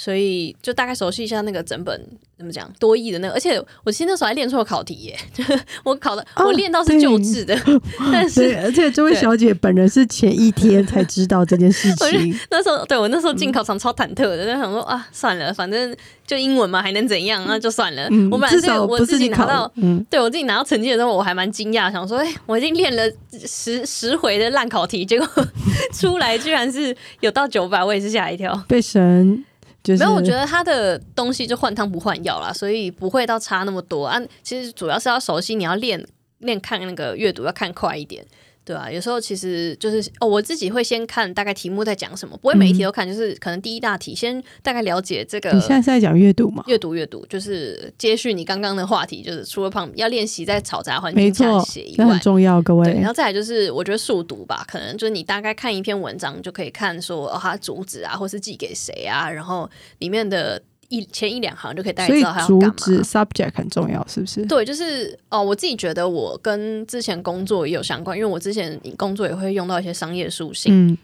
[0.00, 2.08] 所以就大概熟悉一下那个整本
[2.38, 5.18] 怎么讲多义的那个，而且我其实那时候还练错考题耶，
[5.84, 7.54] 我考的我练到是旧制的，
[8.10, 12.34] 但是而且这位小姐本人是前一天才知道这件事情。
[12.50, 15.94] 那时候对我那时候进考场超忐忑的，在想说啊算了，反正
[16.26, 17.44] 就英文嘛，还能怎样？
[17.46, 18.04] 那就算了。
[18.30, 19.70] 我本来是我自己拿到，
[20.08, 23.02] 对我自己拿到成绩的时候，我还蛮惊讶，想说哎，我已经练了
[23.46, 25.28] 十十回的烂考题，结果
[25.92, 29.44] 出来居然是有到九百，我也是吓一跳，被神。
[29.84, 34.20] 没有，我觉得他的东西就换汤不换药啦，所以不会到差那么多啊。
[34.42, 36.06] 其实主要是要熟悉，你要练
[36.38, 38.24] 练看那个阅读要看快一点。
[38.70, 45.50] 对啊，有时候其实就是哦，我自己会先看大概题目在讲什么，不会每一题都看，就是可能第一大题先大概了解这个。
[45.50, 46.62] 你现在是在讲阅读吗？
[46.68, 53.06] 阅读阅读就是接续你刚刚的话题，就是除了旁要练习在嘈杂环境下写以，外这很，重要，各对，然位。
[53.08, 62.74] 后再来就是我觉得速读吧，可能就是你大概看一篇文章就可以看说哦，它主旨啊，或是寄给谁啊，然后里面的一前一两行就可以大概所以知道它要干嘛。
[62.76, 64.44] 主旨 subject 很重要，是不是？
[64.44, 70.98] 对，就是哦，我自己觉得我跟之前工作也有相关，因为我之前工作也会用到一些商业属性，嗯，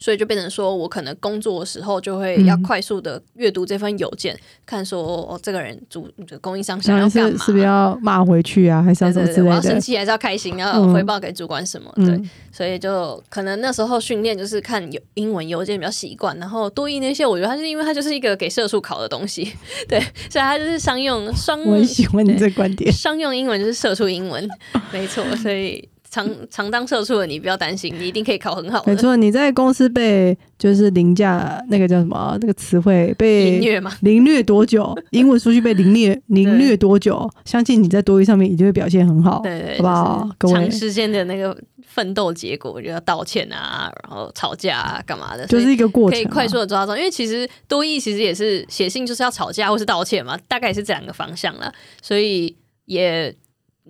[0.00, 4.36] 所以就变成说我可能工作的时候就会要快速的阅读这份邮件，
[4.66, 6.10] 看说哦，这个人主
[6.40, 9.62] 供应商想要干嘛，是是不是要骂回去啊，还是要什么之类的？
[9.62, 11.92] 生气还是要开心，要嗯回报给主管什么？
[11.96, 19.52] 对，嗯，所以就可能那时候训练就是看有英文邮件比较习惯，然后多译那些，我觉得它是因为它就是一个给社畜考的东西，
[19.86, 22.90] 对，所以它就是商用双我很喜欢你这个观点。
[22.90, 24.48] 商用英文就是社畜英文，
[24.90, 28.92] 没错，所以常常当社畜的你不要担心，你一定可以考很好的。
[28.92, 34.94] 没错，你在公司被就是凌驾那个叫什么那个词汇被凌虐嘛，凌虐多久？
[35.10, 37.30] 英文数据被凌虐凌虐多久？
[37.44, 40.30] 相信你在多语上面一定会表现很好，对对，好不好？
[40.36, 53.32] 各位就是长，时间的那个奋斗结果，就要道歉啊，然后吵架啊，干嘛的，就是一个过程啊，可以快速的抓到，因为其实多义其实也是写信就是要吵架或是道歉嘛，大概也是这两个方向了，所以也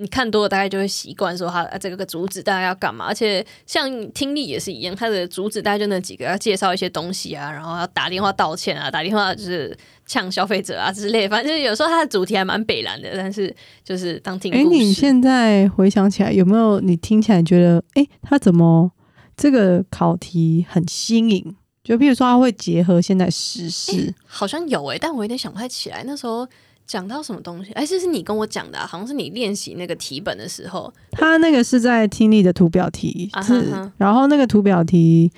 [0.00, 14.62] 你看多了大概就会习惯说他、啊、这个个主旨大概要干嘛，而且像听力也是一样，它的主旨大概就那几个，要介绍一些东西啊，然后要打电话道歉啊，打电话就是呛消费者啊之类，反正就是有时候它的主题还蛮北蓝的，但是就是当听哎。
[14.62, 18.90] 你现在回想起来，有没有你听起来觉得，哎，他怎么
[19.36, 21.56] 这个考题很新颖？
[21.82, 26.04] 就比如说，他会结合现在时事，好像有诶、但我有点想不太起来。
[26.06, 26.46] 那时候
[26.90, 27.70] 讲到什么东西？
[27.74, 30.92] 哎，这是你跟我讲的、啊，好像是你练习那个题本的时候。
[31.12, 33.64] 他那个是在听力的图表题，啊是
[33.96, 35.30] 然后那个图表题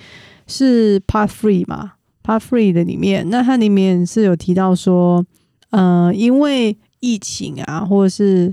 [0.47, 1.91] 是 Part Three 嘛
[2.23, 5.23] ，Part Three 的里面，那它里面是有提到说，
[5.69, 8.51] 呃，因为疫情啊，或者是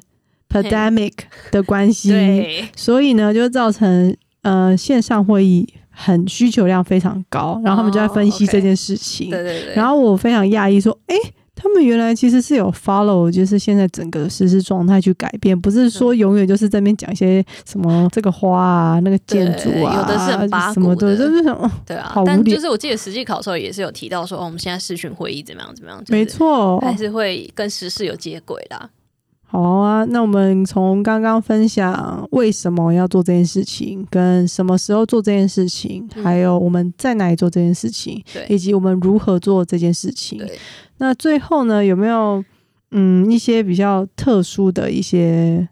[0.51, 1.15] pandemic
[1.51, 9.31] 的关系，对，所以呢，就造成呃线上会议很需求量非常高，然后他们就在分析这件事情。
[9.31, 9.75] 对对对。
[9.75, 11.17] 然后我非常讶异，说，诶，
[11.63, 28.89] 他们原来其实是有 follow，就是现在整个实施状态去改变，不是说永远就是在那边讲一些什么这个花啊、那个建筑啊，有的是很八什么的，股的就是想，哦对啊好，但就是我记得实际考的时候也是有提到说，哦，我们现在视讯会议怎么样怎么样，就是没，错，还是会跟时事有接轨啦。
[29.51, 30.05] 好啊。
[30.05, 40.41] 那我们从刚刚分享为什么要做这件事情，跟什么时候做这件事情，嗯还有我们在哪里做这件事情，以及我们如何做这件事情。
[40.99, 42.45] 那最后呢，有没有
[42.93, 45.69] 嗯一些比较特殊的一些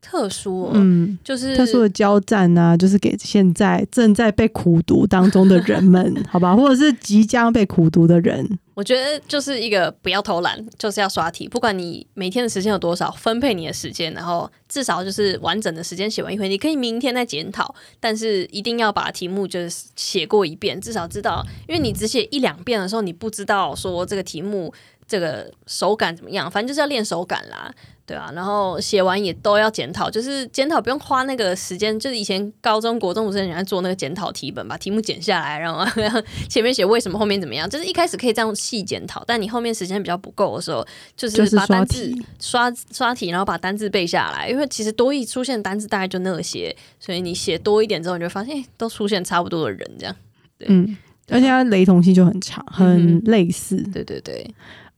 [0.00, 11.46] 特殊、哦，嗯就是特殊的交战啊，就是给现在正在被苦读当中的人们， 好吧，或者是即将被苦读的人，我觉得就是一个不要偷懒，就是要刷题。
[11.46, 16.48] 不管你每天的时间有多少，分配你的时间，然后至少就是完整的时间写完一回。
[16.48, 24.72] 你可以明天再检讨，但是一定要把题目就是写过一遍，至少知道，因为你只写一两遍的时候，你不知道说这个题目
[25.06, 27.72] 这个手感怎么样，反正就是要练手感啦。
[28.10, 35.86] 对啊，然后写完也都要检讨，就是检讨不用花那个时间，就是以前高中国中不是很喜欢做那个检讨题本，把题目剪下来，然后
[36.50, 40.84] 前面写为什么，后面怎么样，就是一开始可以这样细检讨，但你后面时间比较不够的时候，
[41.16, 42.26] 就就是把单字题。
[42.40, 50.16] 刷刷题，然后把单字背下来，因为其实多一出现单字大概就那些，所以你写多一点之后，你就发现、诶都出现差不多的人这样。
[50.58, 50.96] 对嗯，
[51.28, 53.76] 而且它雷同性就很强，很嗯类似。
[53.92, 54.44] 对对对，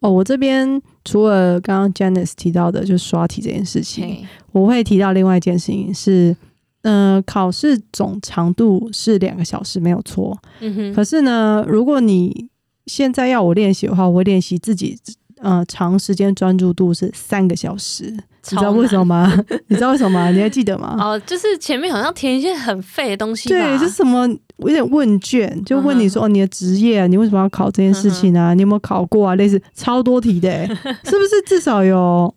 [0.02, 6.36] 哦，我这边除了刚刚 Janice 提到的，就是刷题这件事情，我会提到另外一件事情是，
[6.82, 10.36] 呃，考试总长度是两个小时，没有错。
[10.60, 12.48] 嗯哼，可是呢，如果你
[12.86, 14.98] 现在要我练习的话，我会练习自己，
[15.42, 18.04] 呃，长时间专注度是三个小时。
[18.50, 19.32] 你知道为什么吗？
[19.68, 20.30] 你知道为什么吗？
[20.30, 20.96] 你还记得吗？
[20.98, 24.28] 哦，就是前面好像填一些很废的东西，对，就是什么
[24.58, 28.52] 有点问卷，就问你说、哦、你的职业啊，你为什么要考这件事情啊？
[28.54, 29.34] 你有没有考过啊？
[29.36, 30.66] 类似超多题的、欸，
[31.04, 32.34] 是不是至少有？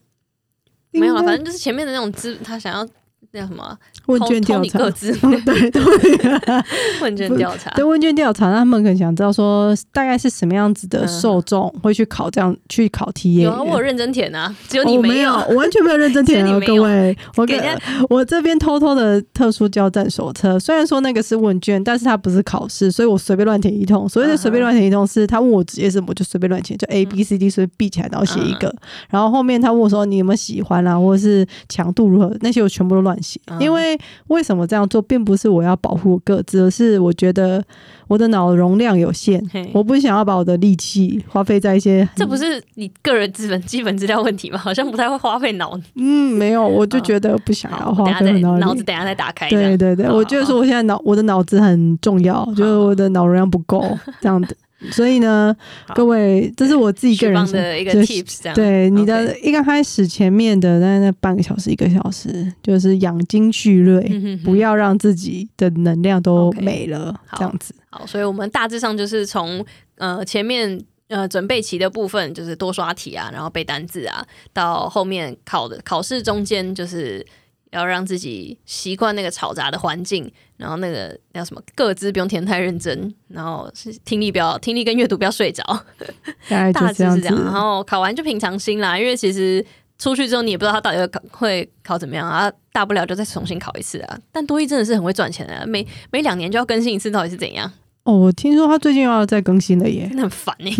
[0.91, 2.87] 没有了，反正就是前面的那种资，他想要
[3.35, 5.81] 那叫什么 问卷调查，各自对对
[7.01, 15.31] 问卷调查，对问卷调查，他们可能想知道说大概是什么样子的受众会去考这样去考 T 有啊，我有认真填啊，只有你我没你有。
[15.49, 17.67] 我完全没有认真填哦， 只有你没有各位， 我跟给
[18.09, 24.07] 我这边偷偷的特殊交战手册，虽然说那个是问卷，但是它不是考试，所以我随便乱填一通。
[24.07, 28.73] 所谓的随便乱填一通，是他问我职业什么，我就随便乱填，就 A B C D 随便闭起来，然后写一个。
[29.09, 37.63] 然后后面他问我说你有没有喜欢啊，或者是强度如何，那些我全部都乱写，因为为什么这样做，并不是我要保护个子，而是我觉得
[38.07, 42.07] 我的脑容量有限，我不想要把我的力气花费在一些。
[42.15, 44.57] 这不是你个人资本基本资料问题吗？
[44.65, 45.77] 好像不太会花费脑。
[45.95, 49.49] 嗯，没有，我就觉得不想要花费脑脑子，等下再打开。
[49.49, 53.83] 对对对，我觉得说我现在脑我的脑子很重要，就是我的脑容量不够
[54.21, 54.55] 这样子。
[54.91, 55.55] 所以呢，
[55.93, 58.55] 各位，这是我自己个人的一个 tips，这样。
[58.55, 64.01] 对你的一刚开始前面的那那半个小时一个小时，就是养精蓄锐，
[64.43, 67.73] 不要让自己的能量都没了，这样子。
[67.89, 69.65] 好，所以我们大致上就是从
[69.97, 77.25] 呃前面呃准备期的部分，就是多刷题啊，然后背单字啊，到后面考的考试中间就是。
[77.71, 85.63] 要让自己习惯那个嘈杂的环境，然后那个叫什么，各自不用填太认真，然后是听力不要听力跟阅读不要睡着，
[86.47, 87.43] 大致是这样。
[87.43, 89.65] 然后考完就平常心啦，因为其实
[89.97, 94.17] 出去之后你也不知道他到底会考会考怎么样啊，大不了就再重新考一次啊。
[94.31, 97.71] 但多益真的是很会赚钱的，每每两年就要更新一次，到底是怎样？
[98.03, 100.71] 哦，我听说他最近要再更新了耶，那很烦哎！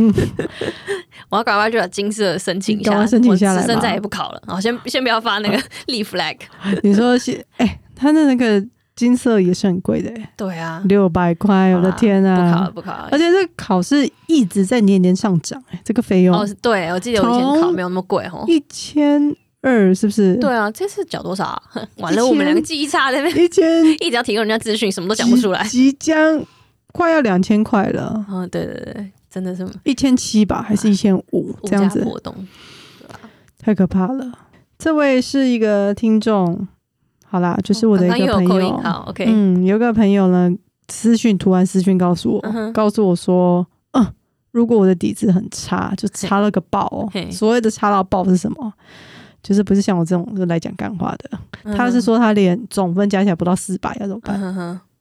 [1.30, 4.40] 我要赶快去把金色申请一下，申请下来，再也不考了。
[4.46, 6.38] 好，先先不要发那个 立 flag。
[6.84, 7.44] 你说是？
[7.58, 8.64] 哎，他的那个
[8.96, 10.34] 金色也是很贵的哎。
[10.38, 12.36] 对啊，六百块，我的天啊！
[12.36, 13.10] 不考了，不考了。
[13.12, 16.36] 而且这考试一直在年年上涨哎，这个费用。
[16.36, 20.36] 哦，对，我记得我以前考没有那么贵哦，一千二是不是？
[20.38, 21.62] 对啊，这次缴多少？
[21.98, 26.46] 完了，我们两个记忆差在，那边一千， 一直要提供人家资讯，什么都讲不出来，即将。
[26.94, 32.34] 快要两千块了，嗯，对对对，真的是一千七吧，还是一千五这样子活动，
[33.60, 34.32] 太可怕了。
[34.80, 36.66] 这位是一个听众，
[37.28, 38.82] 好啦，就是我的一个朋友，
[39.26, 40.50] 嗯，有个朋友呢，
[40.88, 44.06] 私讯突然私讯告诉我，告诉我说，嗯，
[44.52, 47.10] 如果我的底子很差，就差了个爆。
[47.32, 48.74] 所谓的差到爆是什么？
[49.44, 54.40] 就是不是像我这种就来讲干话的，他是说他连总分加起来不到四百要怎么办？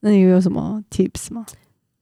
[0.00, 1.46] 那你有什么 tips 吗？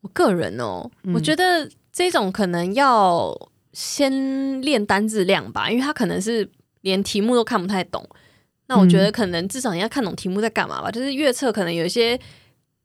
[0.01, 3.33] 我个人哦，我觉得这种可能要
[3.73, 6.49] 先练单字量吧，因为他可能是
[6.81, 8.05] 连题目都看不太懂。
[8.75, 10.91] 那我觉得可能至少你要看懂题目在干嘛吧。
[10.91, 12.19] 就是月测可能有一些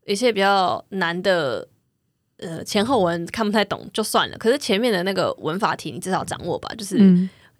[0.04, 1.66] 一些比较难的，
[2.36, 4.36] 呃，前后文看不太懂就算了。
[4.36, 6.68] 可是前面的那个文法题你至少掌握吧。
[6.76, 6.96] 就是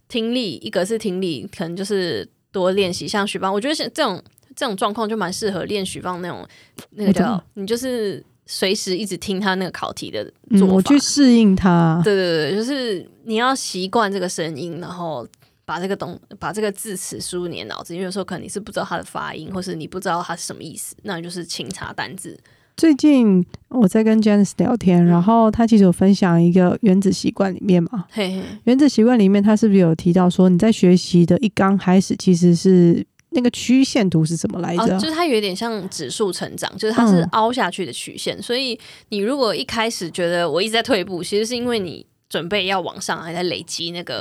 [0.09, 3.09] 听力，一个是听力，可能就是多练习。
[3.09, 4.23] 像许邦，我觉得像这种
[4.55, 6.47] 这种状况就蛮适合练许邦那种
[6.91, 8.23] 那个叫你就是。
[8.51, 10.25] 随时一直听他那个考题的
[10.57, 12.01] 做法，我去适应他。
[12.03, 15.29] 对对对，就是你要习惯这个声音，然后
[15.69, 17.93] 把这个东把这个字词输入你的脑子。
[17.95, 22.39] 因为有时候可能你是不知道它的发音，或是你不知道它是什么意思，那你就是清查单字。
[22.79, 28.07] 最近我在跟 Janice 聊天，然后他其实有分享一个原子习惯里面嘛。
[28.11, 33.07] 嘿嘿，原子习惯里面他是不是有提到说你在学习的一刚开始其实是。
[33.31, 34.99] 那个曲线图是什么来着？
[34.99, 38.43] 就是它有点像指数成长，就是它是凹下去的曲线。
[38.43, 38.77] 所以
[39.11, 44.19] 你如果一开始觉得我一直在退步，其实是因为你准备要往上，还在累积那个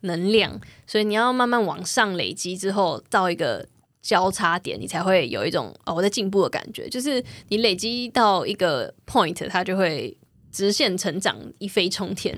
[0.00, 0.60] 能量。
[0.88, 3.64] 所以你要慢慢往上累积之后，到一个
[4.00, 6.88] 交叉点，你才会有一种哦我在进步的感觉。
[6.88, 10.16] 就是你累积到一个 point，它就会
[10.50, 12.34] 直线成长，一飞冲天。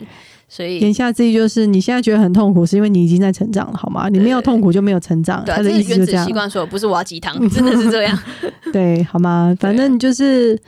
[0.48, 4.08] 所以言下之意就是，你现在觉得很痛苦，是因为你已经在成长了，好吗？
[4.08, 5.44] 你没有痛苦就没有成长。
[5.46, 6.26] 他的意思就这样。
[6.26, 8.18] 习惯说，不是我要鸡汤， 真的是这样。
[8.72, 9.56] 对，好吗？
[9.60, 10.60] 反正就是。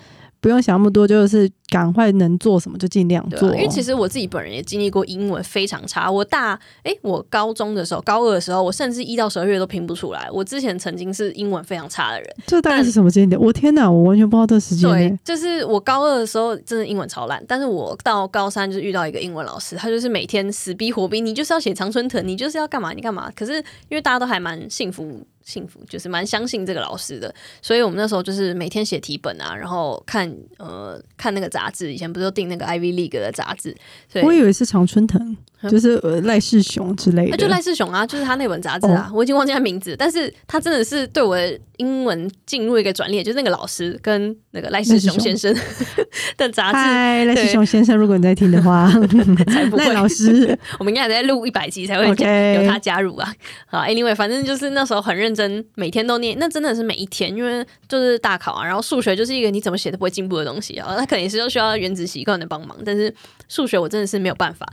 [0.42, 3.54] 不用想那么多，就是赶快能做什么就尽量做。
[3.54, 6.10] 因为其实我自己本人也经历过英文非常差。
[6.10, 10.28] 我大哎，我高中的时候，高二的时候，我甚至一到十二月都拼不出来。
[10.32, 12.28] 我之前曾经是英文非常差的人。
[12.44, 13.40] 这大概是什么时间点？
[13.40, 23.30] 我天哪，我完全不知道这时间对，就是我高二的时候真的英文超烂，但是我到高三就遇到一个英文老师，他就是每天死逼活逼，你就是要写常春藤，你就是要干嘛你干嘛。
[23.36, 23.54] 可是
[23.88, 25.24] 因为大家都还蛮幸福。
[25.44, 33.76] 幸福就是蛮相信这个老师的，所以我们那时候就是每天写题本啊，然后看呃看那个杂志，以前不是都订那个 Ivy League 的杂志，
[34.22, 35.36] 我以为是常春藤。
[35.70, 45.54] 就是赖世雄之类的，就赖世雄啊，就是他那本杂志啊，我已经忘记他名字，但是他真的是对我的英文进入一个转捩，就是那个老师跟那个赖世雄先生
[46.36, 46.78] 的杂志。
[46.78, 48.92] 嗨，赖世雄先生，如果你在听的话
[49.76, 53.32] 赖老师，我们应该还在录一百集才会有他加入啊。
[53.66, 63.14] 好，Anyway，反正就是那时候很认真，每天都念，那真的是每一天，因为就是大考啊，然后数学就是一个你怎么写都不会进步的东西啊，那肯定是需要原子习惯的帮忙，但是
[63.48, 64.66] 数学我真的是没有办法。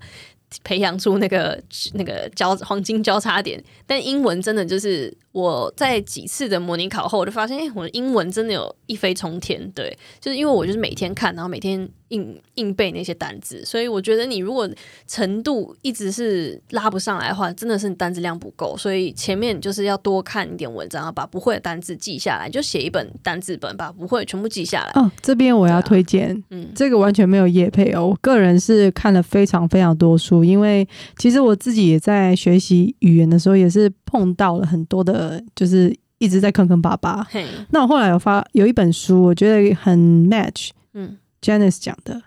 [0.64, 1.62] 培养出那个
[1.94, 9.72] 那个交黄金交叉点，但英文真的就是我在几次的模拟考后，我就发现，哎，我的英文真的有一飞冲天。
[9.76, 13.64] 对，就是因为我就是每天看，然后每天硬硬背那些单字。
[13.66, 14.70] 所以我觉得你如果
[15.08, 18.76] 程度一直是拉不上来的话，真的是你单字量不够。
[18.78, 24.92] 所以前面就是要多看一点文章，把不会的单字记下来，就写一本单字本，把不会全部记下来。
[25.02, 30.88] 哦，这边我要推荐，嗯，这个完全没有业配哦，我个人是看了非常非常多书，因为
[31.18, 37.26] 其实我自己也在学习语言的时候，也是碰到了很多的，就是一直在坑坑巴巴。
[37.70, 39.98] 那我后来有发有一本书，我觉得很
[40.30, 42.22] match，嗯，Janice 讲的，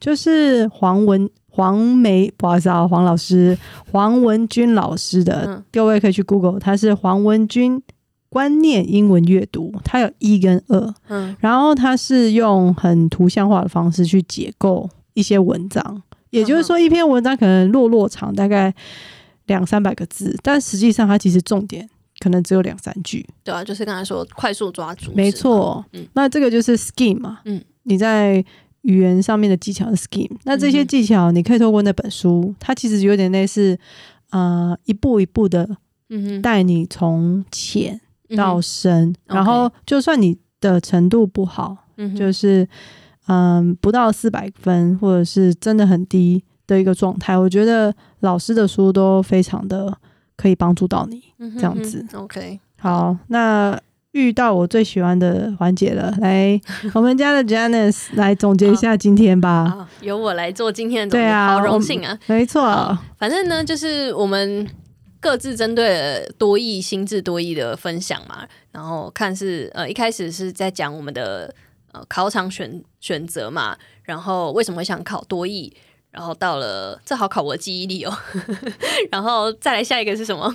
[0.00, 3.56] 就是黄文黄梅，不好意思啊，黄老师
[3.90, 7.82] 黄文君老师的，各位可以去 Google，他是黄文君。
[8.30, 18.74] 观念英文阅读，他有一跟二，嗯，然后他是用很图像化的方式去解构一些文章，也就是说，一篇文章可能落落长大概
[19.46, 21.88] 两三百个字，但实际上它其实重点
[22.18, 23.26] 可能只有两三句。
[23.42, 28.44] 对啊，就是刚才说快速抓住，没错，嗯，那这个就是 scheme 嘛，嗯，你在
[28.82, 33.76] 语言上面的技巧的 scheme，那这些技巧你可以透过那本书，它其实有点类似，
[34.30, 35.68] 呃，一步一步的，
[36.42, 38.00] 带你从浅。
[38.36, 41.74] 到深，然后就算你的程度不好，
[42.14, 42.68] 就是
[43.26, 49.96] 嗯不到四百分，或者是真的很低的一个状态，我觉得老师的书都非常的
[50.36, 51.22] 可以帮助到你
[51.54, 52.04] 这样子。
[52.12, 53.80] OK，好，那
[54.12, 56.60] 遇到我最喜欢的环节了，来
[56.94, 59.88] 我们家的 Janice 来总结一下今天吧。
[60.02, 62.18] 由我来做今天的总结，好荣幸啊！
[62.26, 64.68] 没错，反正呢，就是我们。
[65.20, 71.52] 各自针对多义、心智多义的分享嘛，然后看是呃一开始是在讲我们的
[71.90, 75.74] 呃考场选选择嘛，然后为什么会想考多义，
[76.12, 78.16] 然后到了这好考我的记忆力哦，
[79.10, 80.54] 然后再来下一个是什么？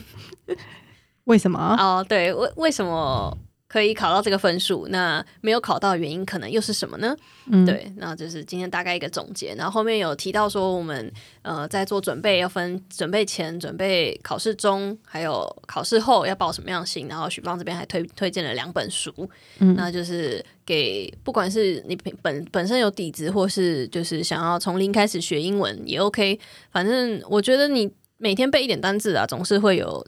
[1.25, 1.75] 为什么？
[1.79, 3.37] 哦，对，为为什么？
[3.65, 7.15] 可以考到这个分数，那没有考到的原因可能又是什么呢？
[7.47, 9.55] 嗯，对，那就是今天大概一个总结。
[9.57, 11.11] 然后后面有提到说，我们
[11.41, 17.07] 呃在做准备要分准备前、准备考试中，还有考试后要报什么样心。
[17.07, 19.11] 然后许芳这边还推推荐了两本书，
[19.57, 26.39] 嗯，那就是给不管是你本本身有底子，或是就是想要从零开始学英文也 OK。
[26.71, 30.05] 反正我觉得你每天背一点单字啊，总是会有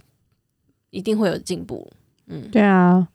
[0.95, 1.87] 一定会有进步。
[2.27, 3.07] 嗯，对啊。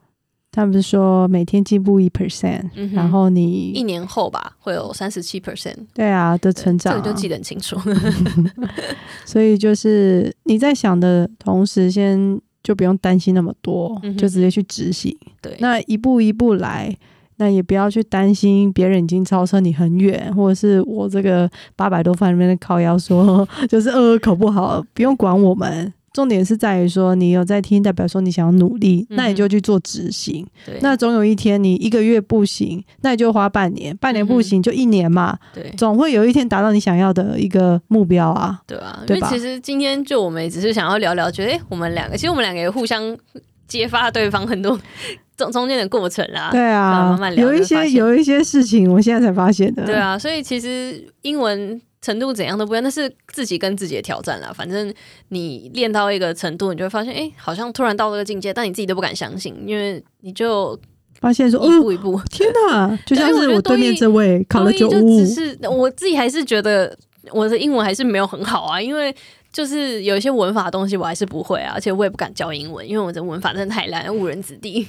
[0.53, 7.79] 他们是说每天进步一 percent，然后你一年后吧会有三十七 percent，对啊的成长，这个就记得很清楚。
[9.25, 15.17] 所以就是你在想的同时，先就不用担心那么多，就直接去执行。
[15.41, 16.93] 对，那一步一步来，
[17.37, 25.95] 那也不要去担心别人已经超车你很远，或者是我这个八百多分里面的考腰说 就是呃考不好，不用管我们。
[26.13, 30.45] 重点是在于说，你有在听，代表说你想要努力，那你就去做执行。
[30.67, 35.39] 对，那总有一天你一个月不行，那你就花半年；半年不行就一年嘛。
[35.55, 38.61] 对，总会有一天达到你想要的一个目标啊。
[38.67, 43.17] 对啊，因为其实今天就我们只是想要聊聊，觉得哎，我们两个其实我们两个也互相
[43.69, 44.77] 揭发对方很多
[45.39, 46.51] 中中间的过程啦。
[46.51, 49.87] 对啊，慢慢聊，有一些有一些事情，我现在才发现的。
[49.87, 51.81] 对啊，所以其实英文。
[52.03, 54.53] 程度怎样都不一样，那是自己跟自己的挑战啦。
[54.55, 54.93] 反正
[55.29, 60.79] 你练到一个程度，你就会发现，哎，好像突然到这个境界，但你自己都不敢相信，因为你就
[61.21, 62.99] 发现说，一步一步，天哪！
[63.07, 66.97] 就像是我对面这位考了九五，是我自己还是觉得
[67.33, 69.15] 我的英文还是没有很好啊，因为。
[69.53, 74.87] 就是有一些文法的东西我还是不会啊，而且我也不敢教英文，因为我的文法真的太烂，误人子弟。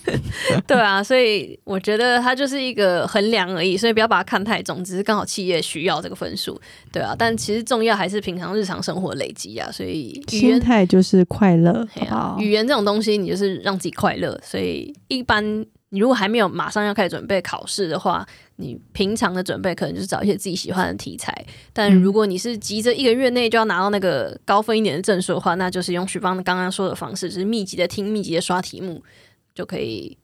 [0.66, 6.60] 对啊，所以我觉得它就是一个衡量而已，所以不要把它看太重，只是刚好企业需要这个分数，
[6.92, 7.14] 对啊。
[7.18, 11.86] 但其实重要还是平常日常生活累积啊，所以心态就是快乐。
[12.08, 15.64] 好，语言这种东西，你就是让自己快乐，所以一般。
[15.94, 18.26] 你如果还没有马上要开始准备考试的话，
[18.56, 21.32] 你平常的准备可能就是找一些自己喜欢的题材。
[21.72, 29.00] 但如果你是急着一个月内就要拿到那个高分一点的证书的话，那就是用许芳刚刚说的方式，就是密集的听、密集的刷题目，
[29.54, 30.18] 就可以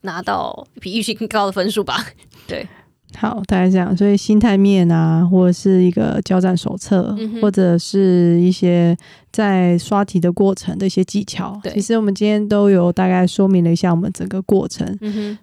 [0.00, 2.02] 拿到比预期更高的分数吧。
[2.48, 2.66] 对。
[3.16, 3.96] 好，大概这样。
[3.96, 8.96] 所以心态面啊，或者是一个交战手册，或者是一些
[9.32, 14.98] 在刷题的过程的一些技巧，其实我们今天都有大概说明了一下我们整个过程。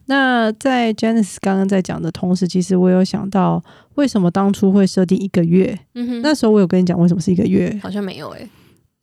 [0.05, 3.63] 那在 Janice 刚刚在讲的同时，其实我有想到
[3.95, 5.78] 为什么当初会设定一个月。
[6.24, 8.47] 那时候我有跟你讲为什么是一个月，好像没有诶。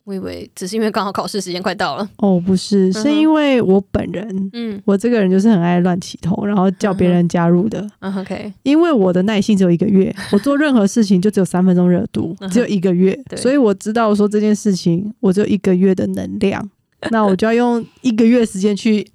[0.05, 2.07] 我以为只是因为刚好考试时间快到了。
[2.17, 7.85] 哦，不是，是因为我本人，嗯，我这个人就是很爱乱起头，然后叫别人加入的。
[7.99, 16.69] OK，因为我的耐心只有一个月，我做任何事情就只有三分钟热度，只有一个月，所以我知道说这件事情我只有一个月的能量，
[17.09, 19.05] 那我就要用一个月时间去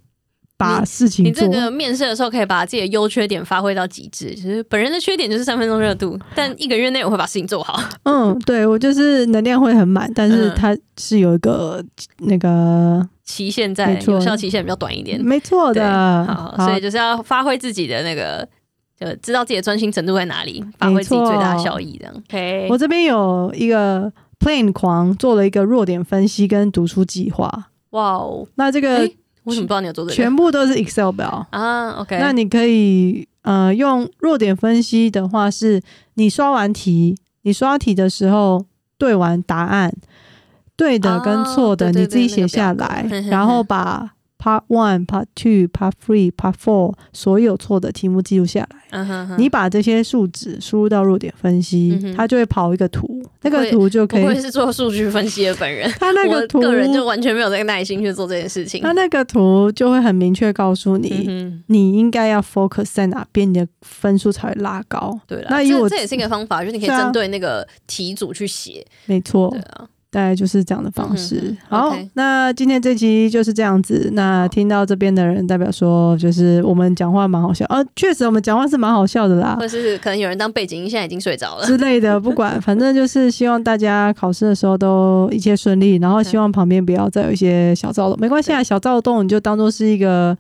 [0.61, 1.47] 把事情做。
[1.47, 4.35] 你这个面试的时候可以把自己的优缺点发挥到极致。
[4.35, 7.81] 其实本人的缺点就是三分钟热度，但一个月内我会把事情做好。
[8.05, 11.83] 嗯，对我就是能量会很满，但是它是有一个
[12.19, 15.21] 那个期限在，有效期限比较短一点。
[15.25, 18.47] 没错的，好，所以就是要发挥自己的那个。
[19.01, 21.97] 就知道自己的专心程度在哪里，发挥自己最大的效益。
[21.99, 22.69] 这样，OK。
[22.69, 27.71] 我这边有一个 Plan 狂做了一个弱点分析跟读书计划。
[27.93, 29.11] 哇哦，那这个
[29.51, 30.15] 为什么不知道你有做这个？
[30.15, 31.91] 全部都是 Excel 表啊。
[32.01, 35.81] OK，那你可以呃用弱点分析的话，是
[36.15, 38.65] 你刷完题，你刷题的时候
[38.97, 39.93] 对完答案，
[40.77, 44.13] 对的跟错的你自己写下来， 然后把。
[44.43, 49.37] Part one, Part two, Part three, Part four，所有错的题目记录下来。
[49.37, 53.23] 你把这些数值输入到弱点分析，它就会跑一个图。
[53.43, 54.23] 那个图就可以。
[54.23, 55.91] 不会是做数据分析的本人。
[55.99, 58.81] 他那个图，个人就完全没有这个耐心去做这件事情。
[58.81, 65.21] 他那个图就会很明确告诉你，你应该要 focus 在哪边，你的分数才会拉高。
[65.27, 68.87] 对了，那这这也是一个方法，就是你可以针对那个题组去写。
[69.05, 69.51] 没错。
[69.51, 69.87] 对啊。
[70.13, 71.57] 大概就是这样的方式。
[71.69, 74.11] 好，那今天这集就是这样子。
[74.13, 79.57] 那听到这边的人，代表说就是我们讲话蛮好笑啊，确实我们讲话是蛮好笑的啦。
[79.61, 90.37] 或是可能有人当背景音，现在已经睡着了之类的，不管， 反正就是希望大家考试的时候都一切顺利，然后希望旁边不要再有一些小躁动，没关系啊，小躁动你就当做是一个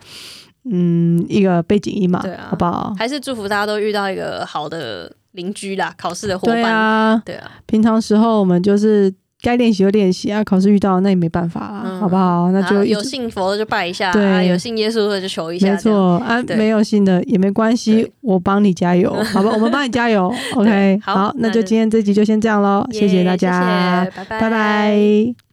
[0.64, 2.92] 嗯一个背景音嘛，对啊，好不好？
[2.98, 6.56] 还是祝福大家都遇到一个好的邻居啦，考试的伙伴。
[6.56, 9.14] 对啊，对啊，平常时候我们就是。
[9.42, 12.50] 该练习就练习啊，考试遇到那也没办法啊，好不好？
[12.52, 19.50] 那就有信佛的就拜一下，对，有信耶稣的就求一下，没错啊，没有信的也没关系，我帮你加油， 好吧？
[19.52, 25.49] 我们帮你加油，OK，好，那就今天这集就先这样喽，谢谢大家，拜拜。